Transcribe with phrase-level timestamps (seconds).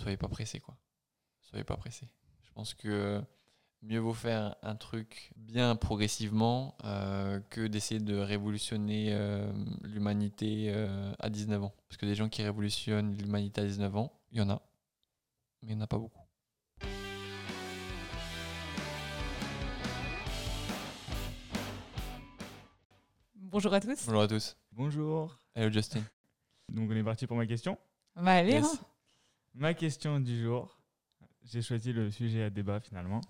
[0.00, 0.76] soyez pas pressé quoi.
[1.42, 2.08] Soyez pas pressé.
[2.42, 3.22] Je pense que
[3.82, 9.50] mieux vaut faire un truc bien progressivement euh, que d'essayer de révolutionner euh,
[9.82, 11.74] l'humanité euh, à 19 ans.
[11.88, 14.62] Parce que des gens qui révolutionnent l'humanité à 19 ans, il y en a,
[15.62, 16.20] mais il n'y en a pas beaucoup.
[23.34, 24.06] Bonjour à tous.
[24.06, 24.56] Bonjour à tous.
[24.72, 25.36] Bonjour.
[25.54, 26.00] Hello Justin.
[26.68, 27.76] Donc on est parti pour ma question.
[28.16, 28.64] Bah allez, Yes.
[28.64, 28.78] hein.
[29.54, 30.78] Ma question du jour.
[31.42, 33.20] J'ai choisi le sujet à débat finalement.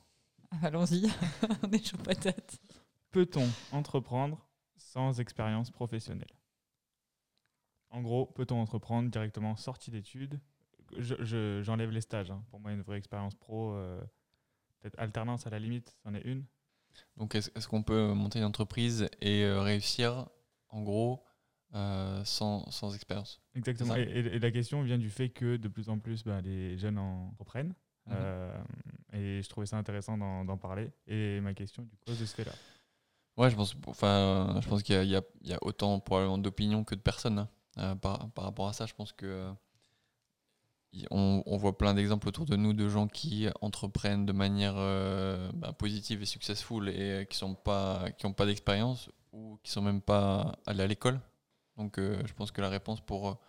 [0.63, 1.07] allons-y.
[1.63, 2.59] On est chaud patate.
[3.11, 6.31] Peut-on entreprendre sans expérience professionnelle?
[7.91, 10.41] En gros, peut-on entreprendre directement sorti d'études?
[10.97, 12.31] Je- je- J'enlève les stages.
[12.31, 12.45] hein.
[12.51, 14.01] Pour moi, une vraie expérience pro, euh,
[14.81, 16.45] peut-être alternance à la limite, c'en est une.
[17.17, 20.29] Donc est-ce est-ce qu'on peut monter une entreprise et euh, réussir?
[20.69, 21.25] En gros
[21.75, 23.95] euh, sans, sans expérience Exactement.
[23.95, 27.29] Et, la question vient du fait que de plus en plus, bah, les jeunes en
[27.29, 27.75] entreprennent.
[28.07, 28.13] Mhm.
[28.17, 28.63] Euh,
[29.13, 30.91] et je trouvais ça intéressant d'en parler.
[31.07, 32.53] Et ma question, du coup, de ce fait-là.
[33.37, 36.39] Ouais, je pense, enfin, je pense qu'il y, y a- il y a autant probablement
[36.39, 38.87] d'opinions que de personnes hein, euh, par, par rapport à ça.
[38.87, 39.53] Je pense que
[41.13, 44.75] on, on voit plein d'exemples autour de nous de gens qui entreprennent de manière
[45.55, 49.83] bah, positive et successful et qui sont pas, qui ont pas d'expérience ou qui sont
[49.83, 51.21] même pas allés à l'école.
[51.81, 53.41] Donc, euh, je pense que la réponse pour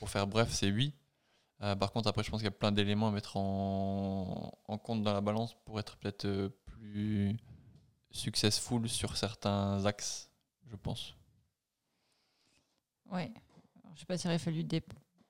[0.00, 0.92] pour faire bref, c'est oui.
[1.62, 4.78] Euh, par contre, après, je pense qu'il y a plein d'éléments à mettre en, en
[4.78, 7.36] compte dans la balance pour être peut-être euh, plus
[8.10, 10.28] successful sur certains axes,
[10.68, 11.14] je pense.
[13.10, 13.32] Ouais.
[13.84, 14.82] Alors, je sais pas s'il aurait fallu dé-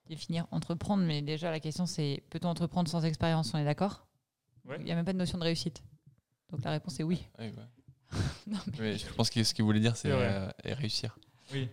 [0.07, 4.07] définir entreprendre, mais déjà la question c'est peut-on entreprendre sans expérience On est d'accord?
[4.65, 4.77] Ouais.
[4.79, 5.83] Il n'y a même pas de notion de réussite.
[6.49, 7.23] Donc la réponse est oui.
[7.39, 7.53] Oui, ouais.
[8.47, 11.17] Non, mais- Mais je pense que ce qu'il voulait dire, c'est euh, réussir.
[11.53, 11.69] Oui.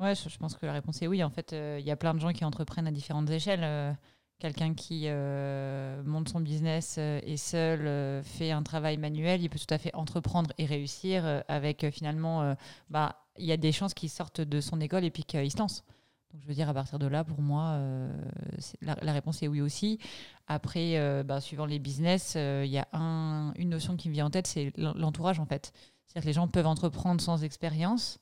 [0.00, 1.22] Ouais, je, pense que la réponse est oui.
[1.22, 3.62] En fait, euh, il y a plein de gens qui entreprennent à différentes échelles.
[3.62, 3.92] Euh,
[4.40, 9.72] Quelqu'un qui euh, monte son business et seul fait un travail manuel, il peut tout
[9.72, 12.54] à fait entreprendre et réussir avec finalement,
[12.90, 15.56] bah, il y a des chances qu'il sorte de son école et puis qu'il se
[15.56, 15.84] lance.
[16.32, 17.78] Donc je veux dire, à partir de là, pour moi,
[18.82, 20.00] la, réponse est oui aussi.
[20.48, 24.30] Après, bah, suivant les business, il y a un- une notion qui me vient en
[24.30, 25.72] tête, c'est l'en- l'entourage en fait.
[26.06, 28.18] C'est-à-dire que les gens peuvent entreprendre sans expérience,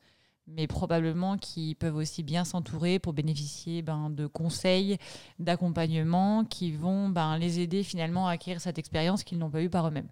[0.47, 4.99] mais probablement qu'ils peuvent aussi bien s'entourer pour bénéficier ben, de conseils,
[5.39, 9.71] d'accompagnement qui vont ben, les aider finalement à acquérir cette expérience qu'ils n'ont pas eue
[9.71, 10.09] par eux-mêmes.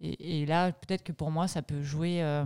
[0.00, 2.44] Et, et là, peut-être que pour moi, ça peut jouer euh,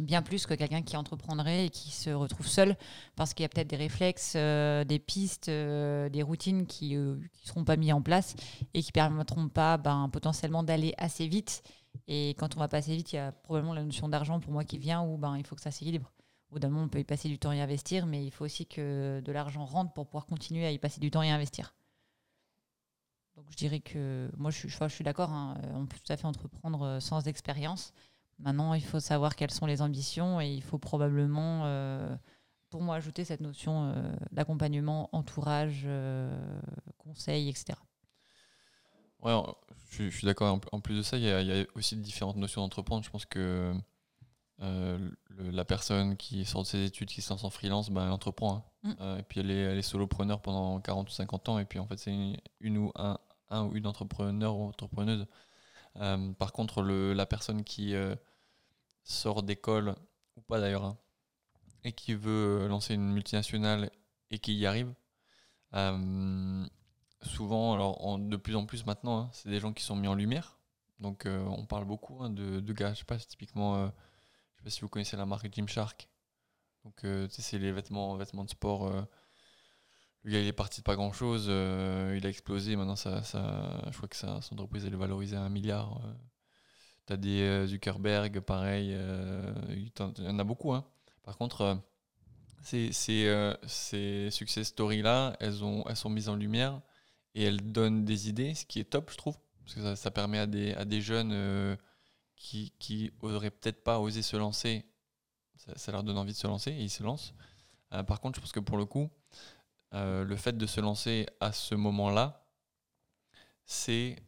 [0.00, 2.76] bien plus que quelqu'un qui entreprendrait et qui se retrouve seul
[3.16, 7.16] parce qu'il y a peut-être des réflexes, euh, des pistes, euh, des routines qui ne
[7.44, 8.34] seront pas mis en place
[8.74, 11.62] et qui permettront pas ben, potentiellement d'aller assez vite
[12.06, 14.64] et quand on va passer vite, il y a probablement la notion d'argent pour moi
[14.64, 16.12] qui vient où ben, il faut que ça s'équilibre.
[16.50, 18.44] Au bout d'un moment, on peut y passer du temps et investir, mais il faut
[18.44, 21.74] aussi que de l'argent rentre pour pouvoir continuer à y passer du temps et investir.
[23.36, 26.82] Donc je dirais que moi, je suis, d'accord, hein, on peut tout à fait entreprendre
[26.82, 27.92] euh, sans expérience.
[28.40, 32.16] Maintenant, il faut savoir quelles sont les ambitions et il faut probablement, euh,
[32.70, 36.60] pour moi, ajouter cette notion euh, d'accompagnement, entourage, euh,
[36.98, 37.78] conseil, etc.
[39.22, 39.32] Ouais,
[39.90, 40.58] je, suis- je suis d'accord.
[40.72, 43.04] En, plus de ça, il y, a, il y a aussi différentes notions d'entreprendre.
[43.04, 43.74] Je pense que
[44.62, 48.06] euh, le- la personne qui sort de ses études, qui se lance en freelance, ben,
[48.06, 48.56] elle entreprend.
[48.84, 48.90] hein.
[48.90, 48.94] Mm.
[49.02, 51.58] Euh, et puis elle est, elle est solopreneur pendant 40 ou 50 ans.
[51.58, 53.18] Et puis en fait, c'est une, une ou un,
[53.50, 55.26] un ou une entrepreneur ou entrepreneuse.
[55.98, 57.94] Euh, par contre, le, la personne qui
[59.04, 59.94] sort d'école,
[60.36, 60.98] ou pas d'ailleurs, hein,
[61.84, 63.90] et qui veut lancer une multinationale
[64.30, 64.94] et qui y arrive,
[67.22, 70.14] souvent, alors de plus en plus maintenant, hein, c'est des gens qui sont mis en
[70.14, 70.58] lumière.
[71.00, 74.58] Donc euh, on parle beaucoup hein, de, de gars, je sais pas, typiquement, euh, je
[74.58, 76.08] sais pas si vous connaissez la marque Gymshark.
[76.84, 78.90] Donc euh, c'est les vêtements, de sport.
[80.22, 82.76] le gars il est parti de pas grand chose, il a explosé.
[82.76, 86.00] Maintenant, ça, ça, je crois que ça, son entreprise elle est valorisée à un milliard.
[87.06, 88.96] T'as des Zuckerberg, pareil,
[89.68, 90.72] il y en a beaucoup.
[90.72, 90.84] Hein.
[91.22, 91.78] Par contre,
[92.62, 96.80] ces, ces, ces success stories-là, elles, elles sont mises en lumière
[97.34, 100.38] et elles donnent des idées, ce qui est top, je trouve, parce que ça, permet
[100.38, 101.76] à des, à des jeunes euh,
[102.36, 104.84] qui, qui auraient peut-être pas osé se lancer,
[105.76, 107.34] ça, leur donne envie de se lancer et ils se lancent.
[107.92, 109.10] Euh, par contre, je pense que pour le coup,
[109.94, 112.46] euh, le fait de se lancer à ce moment-là,
[113.64, 114.22] c'est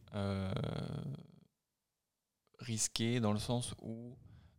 [2.59, 4.17] risqué dans le sens où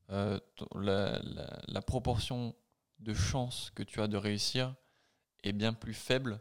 [0.08, 1.20] la-
[1.68, 2.54] la proportion
[2.98, 4.74] de chances que tu as de réussir
[5.42, 6.40] est bien plus faible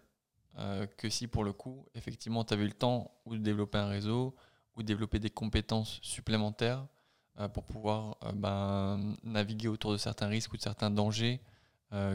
[0.57, 3.77] euh, que si pour le coup, effectivement, tu avais eu le temps ou de développer
[3.77, 4.35] un réseau
[4.75, 6.85] ou de développer des compétences supplémentaires
[7.39, 11.41] euh, pour pouvoir euh, ben, naviguer autour de certains risques ou de certains dangers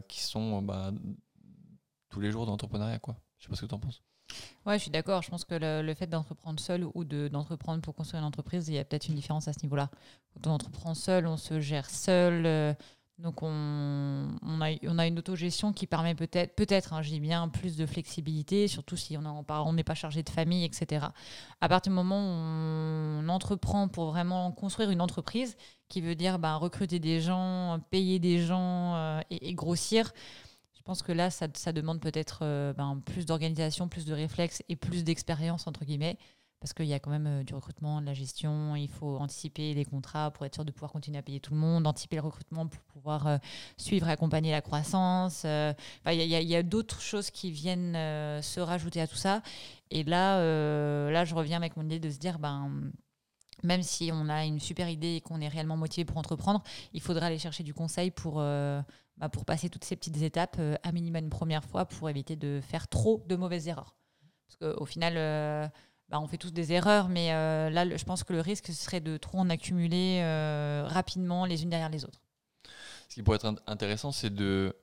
[0.09, 0.93] qui sont ben,
[2.09, 2.99] tous les jours d'entrepreneuriat.
[3.39, 4.03] Je sais pas ce que tu en penses.
[4.67, 5.23] Ouais, je suis d'accord.
[5.23, 8.75] Je pense que le, fait d'entreprendre seul ou de- d'entreprendre pour construire une entreprise, il
[8.75, 9.89] y a peut-être une différence à ce niveau-là.
[10.35, 12.77] Quand on entreprend seul, on se gère seul.
[13.19, 17.49] Donc, on, on, a, on a une autogestion qui permet peut-être, peut-être, hein, je bien,
[17.49, 21.07] plus de flexibilité, surtout si on n'est pas chargé de famille, etc.
[21.61, 25.57] À partir du moment où on entreprend pour vraiment construire une entreprise,
[25.89, 30.13] qui veut dire ben, recruter des gens, payer des gens euh, et, grossir,
[30.77, 34.63] je pense que là, ça, ça demande peut-être euh, ben, plus d'organisation, plus de réflexes
[34.69, 36.19] et plus d'expérience, entre guillemets,
[36.61, 39.75] parce qu'il y a quand même euh, du recrutement, de la gestion, il faut anticiper
[39.75, 42.23] les contrats pour être sûr de pouvoir continuer à payer tout le monde, anticiper le
[42.23, 43.39] recrutement pour pouvoir euh,
[43.77, 45.43] suivre et accompagner la croissance.
[45.45, 45.73] euh,
[46.07, 47.95] Il y a, d'autres choses qui viennent
[48.43, 49.43] se rajouter à tout ça.
[49.91, 50.39] Et là,
[51.11, 52.91] là, je reviens avec mon idée de se dire, ben,
[53.63, 56.63] même si on a une super idée et qu'on est réellement motivé pour entreprendre,
[56.93, 60.93] il faudra aller chercher du conseil pour, bah, pour passer toutes ces petites étapes à
[60.93, 63.97] minima une première fois pour éviter de faire trop de mauvaises erreurs.
[64.49, 65.71] Parce qu'au final,
[66.09, 69.01] bah, on fait tous des erreurs, mais euh, là, je pense que le risque serait
[69.01, 72.23] de trop en accumuler euh, rapidement les unes derrière les autres.
[73.09, 74.75] Ce qui pourrait être int- intéressant, c'est de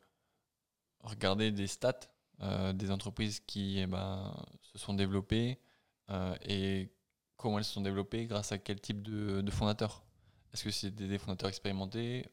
[1.00, 2.00] regarder des stats
[2.42, 5.60] euh, des entreprises qui eh ben, se sont développées
[6.44, 6.92] et
[7.36, 10.04] comment elles se sont développées, grâce à quel type de, fondateurs.
[10.54, 12.27] Est-ce que c'est des, fondateurs expérimentés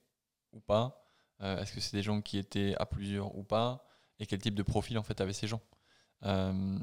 [0.52, 1.02] ou pas?
[1.40, 3.86] Est-ce que c'est des gens qui étaient à plusieurs ou pas?
[4.18, 5.62] Et quel type de profil en fait avaient ces gens?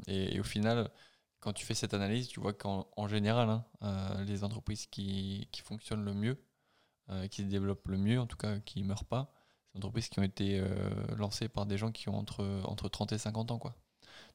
[0.08, 0.90] Et au final,
[1.40, 5.48] quand tu fais cette analyse, tu vois qu'en en général, hein, euh, les entreprises qui,
[5.52, 6.42] qui fonctionnent le mieux,
[7.10, 9.32] euh, qui se développent le mieux, en tout cas qui ne meurent pas,
[9.66, 10.68] c'est des entreprises qui ont été euh,
[11.16, 13.58] lancées par des gens qui ont entre, entre 30 et 50 ans.
[13.58, 13.74] Quoi.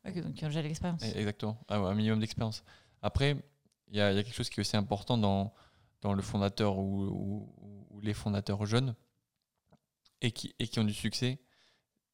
[0.05, 1.03] Donc j'ai l'expérience.
[1.03, 2.63] Et- Exactement, Ah ouais, un minimum d'expérience.
[3.01, 3.37] Après,
[3.89, 5.53] il y a, il y a quelque chose qui est aussi important dans,
[6.01, 8.95] dans le fondateur ou, ou- ou les fondateurs jeunes
[10.21, 11.39] et qui, et qui ont du succès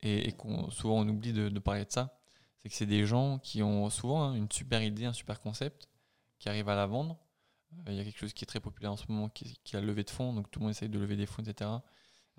[0.02, 2.20] et, et qu'on souvent on oublie de, de parler de ça,
[2.62, 5.90] c'est que c'est des gens qui ont souvent hein, une super idée, un super concept,
[6.40, 7.18] qui arrivent à la vendre.
[7.88, 9.74] Euh, Il y a quelque chose qui est très populaire en ce moment, qui, est
[9.74, 11.70] la levée de fonds, donc tout le monde essaye de lever des fonds, etc.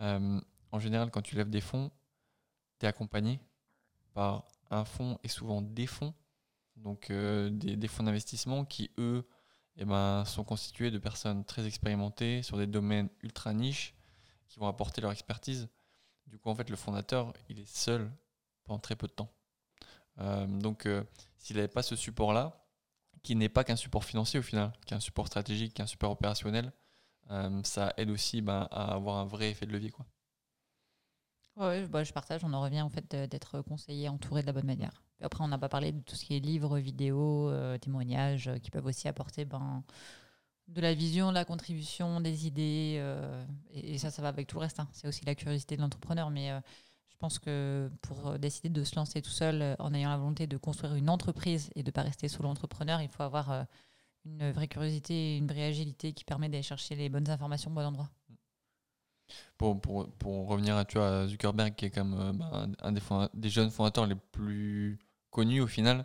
[0.01, 0.41] Euh,
[0.71, 1.91] en général, quand tu lèves des fonds,
[2.79, 3.41] tu es accompagné
[4.15, 6.15] par un fonds et souvent des fonds,
[6.77, 9.27] donc euh, des, des fonds d'investissement qui, eux,
[9.77, 13.95] eh ben, sont constitués de personnes très expérimentées sur des domaines ultra niches
[14.49, 15.69] qui vont apporter leur expertise.
[16.27, 18.11] Du coup, en fait, le fondateur, il est seul
[18.65, 19.31] pendant très peu de temps.
[20.21, 21.03] Euh, donc, euh,
[21.39, 22.59] s'il n'avait pas ce support-là,
[23.23, 25.85] qui n'est pas qu'un support financier au final, qui est un support stratégique, qui est
[25.85, 26.73] un support opérationnel,
[27.31, 29.91] euh, ça aide aussi ben, à avoir un vrai effet de levier.
[29.91, 30.07] Quoi.
[31.57, 34.67] Ouais, bah, je partage, on en revient en fait d'être conseillé, entouré de la bonne
[34.67, 35.03] manière.
[35.17, 38.51] Puis après, on n'a pas parlé de tout ce qui est livres, vidéos, euh, témoignages,
[38.63, 39.85] qui peuvent aussi apporter ben,
[40.69, 43.03] de la vision, de la contribution, des idées.
[43.71, 44.81] et, ça, ça va avec tout le reste.
[44.81, 44.89] hein.
[44.93, 46.31] C'est aussi la curiosité de l'entrepreneur.
[46.31, 46.51] Mais
[47.23, 50.49] pense que pour euh, décider de se lancer tout seul, euh, en ayant la volonté
[50.49, 53.63] de construire une entreprise et de ne pas rester sous l'entrepreneur, il faut avoir euh,
[54.25, 57.75] une vraie curiosité et une vraie agilité qui permet d'aller chercher les bonnes informations au
[57.75, 58.11] bon endroit.
[59.57, 63.01] Pour, pour, pour revenir à, tu vois, Zuckerberg, qui est euh, ben, un des,
[63.35, 64.99] des jeunes fondateurs les plus
[65.31, 66.05] connus au final,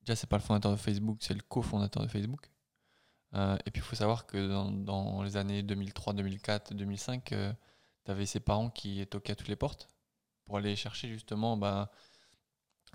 [0.00, 2.50] déjà, c'est pas le fondateur de Facebook, c'est le cofondateur de Facebook.
[3.34, 4.38] Euh, et puis, il faut savoir que
[4.84, 9.56] dans, les années 2003, 2004, 2005, tu avais ses parents qui toquaient à toutes les
[9.56, 9.90] portes
[10.46, 11.88] pour aller chercher justement ben,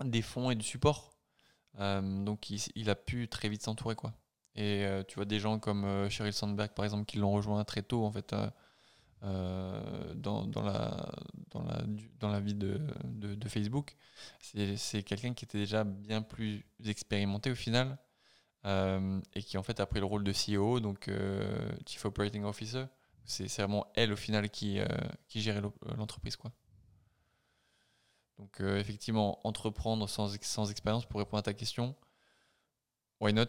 [0.02, 1.12] des fonds et du support.
[1.78, 3.94] Euh, donc, il, a pu très vite s'entourer.
[3.94, 4.14] quoi.
[4.54, 7.62] Et euh, tu vois des gens comme euh, Sheryl Sandberg, par exemple, qui l'ont rejoint
[7.64, 8.34] très tôt, en fait.
[9.22, 11.12] dans, dans, la,
[11.50, 11.82] dans, la,
[12.18, 13.96] dans la vie de, de, Facebook.
[14.40, 17.98] C'est quelqu'un qui était déjà bien plus expérimenté au final
[18.64, 21.08] et qui en fait a pris le rôle de CEO, donc
[21.86, 22.86] Chief Operating Officer.
[23.24, 24.80] C'est vraiment elle au final qui,
[25.28, 25.62] qui gérait
[25.96, 26.34] l'entreprise.
[26.34, 26.52] quoi.
[28.42, 31.94] Donc euh, effectivement, entreprendre sans, sans expérience pour répondre à ta question,
[33.20, 33.44] why not?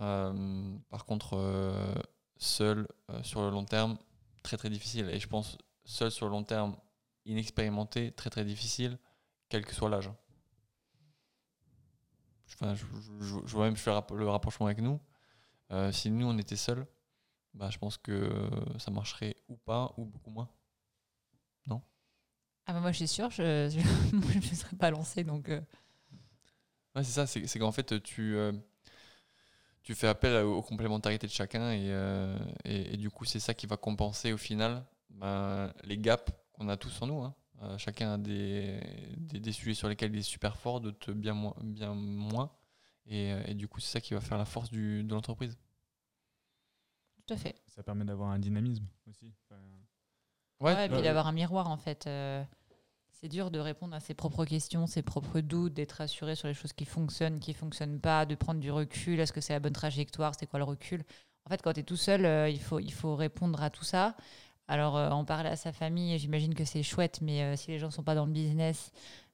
[0.00, 1.94] Euh, Par contre, euh,
[2.38, 2.88] seul
[3.22, 3.98] sur le long terme,
[4.42, 5.10] très très difficile.
[5.10, 6.78] Et je pense seul sur le long terme,
[7.26, 8.98] inexpérimenté, très très difficile,
[9.50, 10.10] quel que soit l'âge.
[12.54, 13.76] Enfin, je, vois même
[14.14, 14.98] le rapprochement avec nous.
[15.92, 16.86] Si nous on était seuls,
[17.52, 18.48] bah, je pense que
[18.78, 20.48] ça marcherait ou pas ou beaucoup moins.
[22.66, 24.16] Ah bah moi, je suis sûre, je je
[24.52, 25.24] ne serais pas lancée.
[25.24, 25.60] Donc, euh,
[26.94, 28.52] Ouais, c'est ça, c'est c'est qu'en fait tu, euh,
[29.82, 33.54] tu fais appel aux complémentarités de chacun et, euh, et, et du coup c'est ça
[33.54, 37.22] qui va compenser au final ben, les gaps qu'on a tous en nous.
[37.22, 37.34] hein.
[37.62, 38.80] Euh, chacun a des,
[39.16, 41.54] des, des sujets sur lesquels il est super fort, d'autres bien moins.
[41.62, 42.50] Bien moins
[43.06, 45.56] et, et du coup c'est ça qui va faire la force du, de l'entreprise.
[47.26, 47.54] tout à fait.
[47.68, 49.32] Ça permet d'avoir un dynamisme aussi.
[49.44, 49.60] Enfin,
[50.62, 52.06] Ouais, et puis euh, d'avoir un miroir en fait.
[52.06, 52.42] euh,
[53.10, 56.54] c'est dur de répondre à ses propres questions, ses propres doutes, d'être rassuré sur les
[56.54, 59.20] choses qui fonctionnent, qui fonctionnent pas, de prendre du recul.
[59.20, 60.34] Est-ce que c'est la bonne trajectoire?
[60.38, 61.04] C'est quoi le recul?
[61.46, 63.84] En fait, quand tu es tout seul, euh, il, faut, il faut répondre à tout
[63.84, 64.16] ça.
[64.68, 67.78] Alors, euh, en parler à sa famille, j'imagine que c'est chouette, mais euh, si les
[67.78, 68.90] gens sont pas dans le business,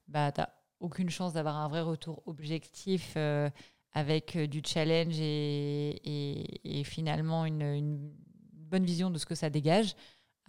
[0.07, 0.41] bah, tu
[0.79, 3.49] aucune chance d'avoir un vrai retour objectif euh,
[3.93, 8.11] avec euh, du challenge et, et- et finalement une, une
[8.53, 9.95] bonne vision de ce que ça dégage.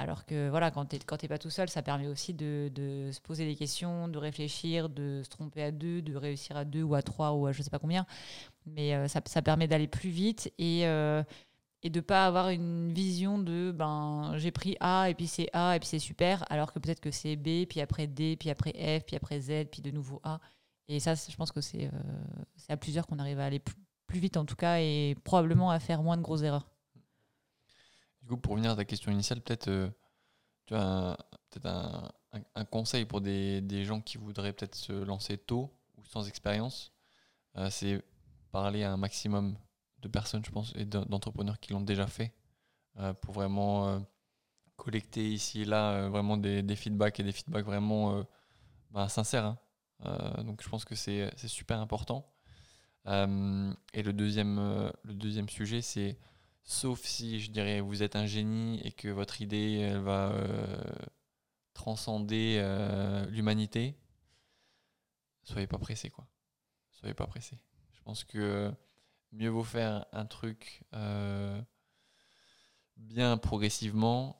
[0.00, 2.70] Alors que voilà, quand tu n'es pas tout seul, ça permet aussi de,
[3.12, 6.82] se poser des questions, de réfléchir, de se tromper à deux, de réussir à deux
[6.82, 8.06] ou à trois ou à je sais pas combien.
[8.64, 11.22] Mais euh, ça, ça permet d'aller plus vite et, euh,
[11.82, 15.76] et de pas avoir une vision de ben j'ai pris A et puis c'est A
[15.76, 18.72] et puis c'est super, alors que peut-être que c'est B, puis après D, puis après
[18.72, 20.40] F, puis après Z, puis de nouveau A.
[20.88, 21.90] Et ça, je pense que c'est euh,
[22.56, 23.76] c'est à plusieurs qu'on arrive à aller plus,
[24.06, 26.70] plus vite en tout cas et probablement à faire moins de grosses erreurs.
[28.22, 29.68] Du coup, pour revenir à ta question initiale, peut-être
[30.72, 31.16] euh,
[32.54, 36.92] un, conseil pour des, gens qui voudraient peut-être se lancer tôt ou sans expérience,
[37.56, 38.02] euh, c'est
[38.52, 39.56] parler à un maximum
[39.98, 42.32] de personnes, je pense, et d'en- d'entrepreneurs qui l'ont déjà fait,
[42.98, 44.04] euh, pour vraiment
[44.76, 48.24] collecter ici et là vraiment des, feedbacks et des feedbacks vraiment
[48.90, 49.44] bah, sincères.
[49.44, 50.42] hein.
[50.44, 52.32] Donc je pense que c'est super important.
[53.06, 56.18] Et le deuxième sujet, c'est
[56.62, 60.82] sauf si je dirais vous êtes un génie et que votre idée va euh,
[61.74, 63.96] transcender euh, l'humanité,
[65.42, 66.26] soyez pas pressé quoi.
[66.92, 67.58] Soyez pas pressé.
[67.92, 68.72] Je pense que
[69.32, 71.60] mieux vaut faire un truc euh,
[72.96, 74.38] bien progressivement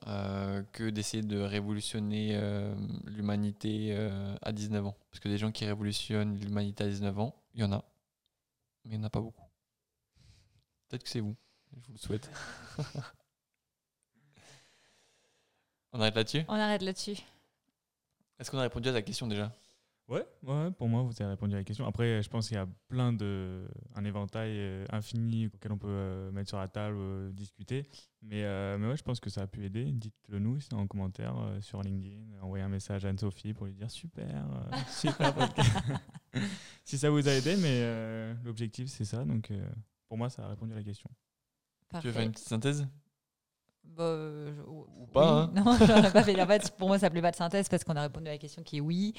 [0.71, 2.39] que d'essayer de révolutionner
[3.05, 3.95] l'humanité
[4.43, 4.97] à 19 ans.
[5.09, 7.83] Parce que des gens qui révolutionnent l'humanité à 19 ans, il y en a,
[8.83, 9.49] mais il n'y en a pas beaucoup.
[10.87, 11.35] Peut-être que c'est vous.
[11.79, 12.29] Je vous le souhaite.
[15.93, 16.43] On arrête là-dessus?
[16.47, 17.17] On arrête là-dessus.
[18.39, 19.53] Est-ce qu'on a répondu à ta question déjà?
[20.07, 21.85] Ouais, ouais, pour moi, vous avez répondu à la question.
[21.85, 23.65] Après, je pense qu'il y a plein de.
[23.95, 27.87] un éventail euh, infini auquel on peut euh, mettre sur la table, euh, discuter.
[28.21, 29.85] Mais, euh, mais ouais, je pense que ça a pu aider.
[29.91, 32.41] Dites-le nous c'est en commentaire sur LinkedIn.
[32.41, 34.45] Envoyez un message à Anne-Sophie pour lui dire super,
[34.89, 35.77] super podcast.
[36.83, 39.23] si ça vous a aidé, mais euh, l'objectif, c'est ça.
[39.23, 39.65] Donc, euh,
[40.07, 41.09] pour moi, ça a répondu à la question.
[41.99, 42.87] Tu veux faire une petite synthèse?
[43.83, 45.51] Bah, euh, je- ou pas, hein.
[45.53, 46.39] Non, j'en ai pas fait.
[46.41, 48.37] En fait, pour moi, ça s'appelait pas de synthèse parce qu'on a répondu à la
[48.37, 49.13] question qui est oui.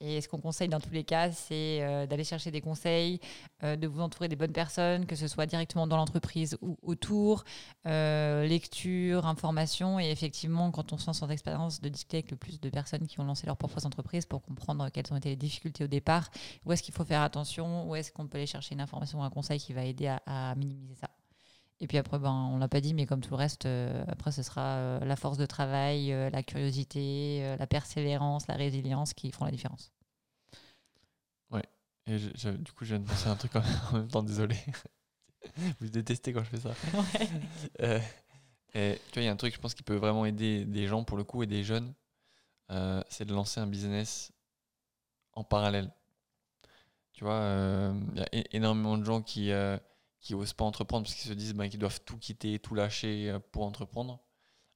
[0.00, 3.20] Et ce qu'on conseille dans tous les cas, c'est euh, d'aller chercher des conseils,
[3.62, 7.44] euh, de vous entourer des bonnes personnes, que ce soit directement dans l'entreprise ou autour,
[7.84, 9.98] lecture, information.
[10.00, 13.06] Et effectivement, quand on se lance en expérience, de discuter avec le plus de personnes
[13.06, 16.30] qui ont lancé leurs propres entreprises pour comprendre quelles ont été les difficultés au départ,
[16.64, 19.22] où est-ce qu'il faut faire attention, où est-ce qu'on peut aller chercher une information ou
[19.22, 21.08] un conseil qui va aider à, à minimiser ça?
[21.80, 24.32] Et puis après, ben, on l'a pas dit, mais comme tout le reste, euh, après,
[24.32, 29.30] ce sera euh, la force de travail, euh, la curiosité, la persévérance, la résilience qui
[29.30, 29.92] feront la différence.
[32.08, 34.22] Et je- je- du coup, je viens de penser à un truc en, même temps,
[34.22, 34.54] désolé.
[35.80, 36.70] Vous détestez quand je fais ça.
[37.80, 37.98] Euh,
[38.74, 40.86] et, tu vois, il y a un truc, je pense, qui peut vraiment aider des
[40.86, 41.92] gens, pour le coup, et des jeunes,
[43.08, 44.30] c'est de lancer un business
[45.32, 45.90] en parallèle.
[47.12, 49.50] Tu vois, il y a énormément de gens qui
[50.26, 53.30] qui osent pas entreprendre parce qu'ils se disent ben, qu'ils doivent tout quitter, tout lâcher
[53.30, 54.18] euh, pour entreprendre.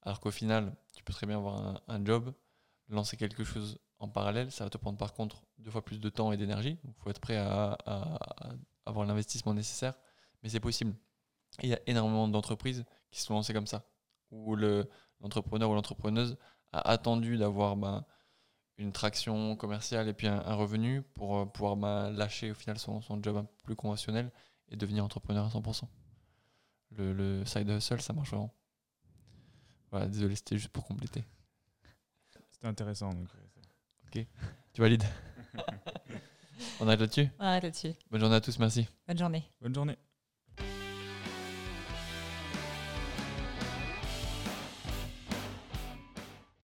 [0.03, 2.33] Alors qu'au final, tu peux très bien avoir un, job,
[2.89, 6.09] lancer quelque chose en parallèle, ça va te prendre par contre deux fois plus de
[6.09, 6.79] temps et d'énergie.
[6.85, 7.77] Il faut être prêt à,
[8.87, 9.99] avoir l'investissement nécessaire,
[10.43, 10.95] mais c'est possible.
[11.63, 13.85] Il y a énormément d'entreprises qui se sont lancées comme ça,
[14.31, 14.89] où le-
[15.21, 16.39] l'entrepreneur ou l'entrepreneuse
[16.73, 18.07] a attendu d'avoir ben,
[18.79, 22.79] une traction commerciale et puis un, un revenu pour euh, pouvoir ben, lâcher au final
[22.79, 24.31] son, son job un peu plus conventionnel
[24.71, 25.85] et devenir entrepreneur à 100%.
[26.93, 28.53] Le, le side hustle, ça marche vraiment.
[29.91, 31.25] Voilà, désolé, c'était juste pour compléter.
[32.51, 33.11] C'était intéressant.
[33.13, 33.29] Donc,
[34.13, 34.27] c'est-
[34.73, 35.05] Tu valides
[36.81, 37.29] On arrête là-dessus?
[37.39, 37.93] On arrête là-dessus.
[38.11, 38.87] Bonne journée à tous, merci.
[39.09, 39.45] Bonne journée.
[39.61, 39.97] Bonne journée.